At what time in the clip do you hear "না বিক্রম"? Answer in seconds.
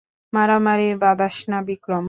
1.49-1.99